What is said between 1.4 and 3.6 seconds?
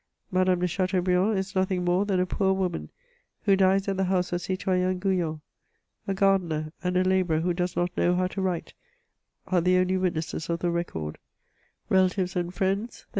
nothing more than a poor woman, who